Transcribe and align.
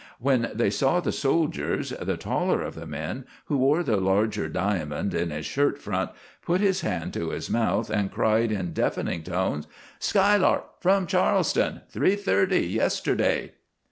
When 0.17 0.49
they 0.55 0.71
saw 0.71 0.99
the 0.99 1.11
soldiers, 1.11 1.91
the 1.91 2.17
taller 2.17 2.63
of 2.63 2.73
the 2.73 2.87
men, 2.87 3.23
who 3.45 3.57
wore 3.59 3.83
the 3.83 3.97
larger 3.97 4.49
diamond 4.49 5.13
in 5.13 5.29
his 5.29 5.45
shirt 5.45 5.77
front, 5.77 6.09
put 6.41 6.59
his 6.59 6.81
hand 6.81 7.13
to 7.13 7.29
his 7.29 7.51
mouth 7.51 7.91
and 7.91 8.09
cried 8.11 8.51
in 8.51 8.73
deafening 8.73 9.21
tones: 9.21 9.67
"'Skylark,' 9.99 10.81
from 10.81 11.05
Charleston, 11.05 11.81
3:30 11.93 12.71
yesterday." 12.73 13.51